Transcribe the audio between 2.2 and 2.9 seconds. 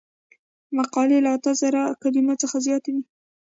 څخه زیاتې